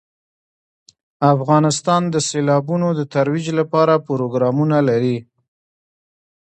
افغانستان 1.33 2.01
د 2.13 2.15
سیلابونه 2.29 2.87
د 2.95 3.01
ترویج 3.13 3.47
لپاره 3.59 3.93
پروګرامونه 4.07 4.77
لري. 4.89 5.17